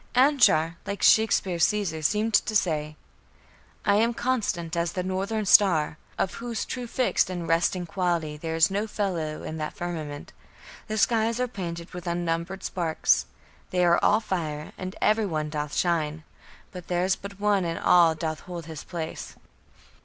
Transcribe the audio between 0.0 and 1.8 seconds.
Anshar, like Shakespeare's